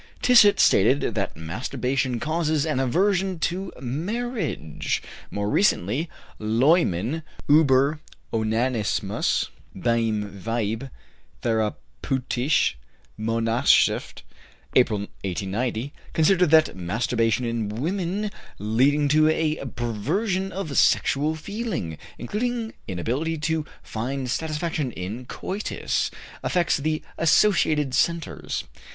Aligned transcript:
Tissot 0.23 0.59
stated 0.59 1.01
that 1.01 1.37
masturbation 1.37 2.19
causes 2.19 2.65
an 2.65 2.79
aversion 2.79 3.37
to 3.37 3.71
marriage. 3.79 4.99
More 5.29 5.47
recently, 5.47 6.09
Loiman 6.39 7.21
("Ueber 7.47 7.99
Onanismus 8.33 9.49
beim 9.75 10.41
Weibe," 10.43 10.89
Therapeutische 11.43 12.77
Monatshefte, 13.15 14.23
April, 14.75 15.01
1890) 15.23 15.93
considered 16.13 16.49
that 16.49 16.75
masturbation 16.75 17.45
in 17.45 17.69
women, 17.69 18.31
leading 18.57 19.07
to 19.07 19.29
a 19.29 19.63
perversion 19.75 20.51
of 20.51 20.75
sexual 20.79 21.35
feeling, 21.35 21.99
including 22.17 22.73
inability 22.87 23.37
to 23.37 23.67
find 23.83 24.31
satisfaction 24.31 24.91
in 24.93 25.25
coitus, 25.27 26.09
affects 26.41 26.77
the 26.77 27.03
associated 27.19 27.93
centres. 27.93 28.63